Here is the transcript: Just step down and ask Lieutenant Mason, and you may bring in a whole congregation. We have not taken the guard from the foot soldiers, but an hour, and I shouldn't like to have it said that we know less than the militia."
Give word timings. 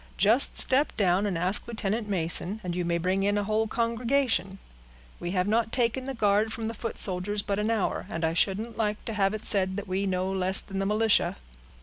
Just 0.17 0.57
step 0.57 0.97
down 0.97 1.27
and 1.27 1.37
ask 1.37 1.67
Lieutenant 1.67 2.09
Mason, 2.09 2.59
and 2.63 2.75
you 2.75 2.83
may 2.83 2.97
bring 2.97 3.21
in 3.21 3.37
a 3.37 3.43
whole 3.43 3.67
congregation. 3.67 4.57
We 5.19 5.29
have 5.29 5.47
not 5.47 5.71
taken 5.71 6.05
the 6.05 6.15
guard 6.15 6.51
from 6.51 6.67
the 6.67 6.73
foot 6.73 6.97
soldiers, 6.97 7.43
but 7.43 7.59
an 7.59 7.69
hour, 7.69 8.07
and 8.09 8.25
I 8.25 8.33
shouldn't 8.33 8.77
like 8.77 9.05
to 9.05 9.13
have 9.13 9.35
it 9.35 9.45
said 9.45 9.77
that 9.77 9.87
we 9.87 10.07
know 10.07 10.31
less 10.31 10.59
than 10.59 10.79
the 10.79 10.87
militia." 10.87 11.35